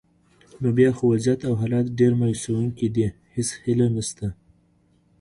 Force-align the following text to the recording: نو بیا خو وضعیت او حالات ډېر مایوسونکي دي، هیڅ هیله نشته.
نو 0.61 0.67
بیا 0.77 0.89
خو 0.97 1.03
وضعیت 1.13 1.39
او 1.47 1.53
حالات 1.61 1.85
ډېر 1.99 2.11
مایوسونکي 2.21 2.87
دي، 2.95 3.07
هیڅ 3.35 3.49
هیله 3.65 3.87
نشته. 3.95 4.27